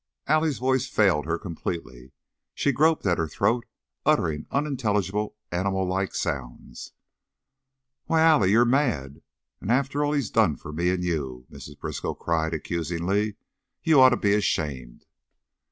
[0.25, 2.11] Allie's voice failed her completely,
[2.55, 3.67] she groped at her throat,
[4.03, 6.93] uttering unintelligible, animal like sounds.
[8.05, 9.21] "Why, Allie, you're mad!
[9.59, 11.77] And after all he done for me an' you," Mrs.
[11.79, 13.35] Briskow cried, accusingly.
[13.83, 15.05] "You oughter be ashamed."